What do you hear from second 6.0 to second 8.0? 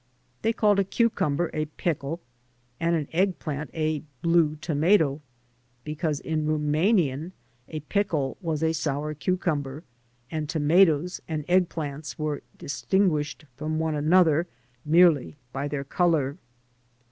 in Rumanian a